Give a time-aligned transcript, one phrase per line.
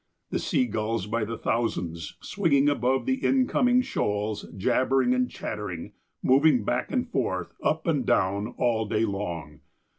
[0.31, 5.93] The sea gulls, by the thousands, swinging above the incoming shoals, jabbering and chattering,
[6.23, 9.59] moving back and forth, up and down, all the day long.